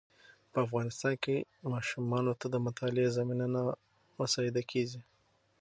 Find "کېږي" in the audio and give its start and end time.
4.71-5.01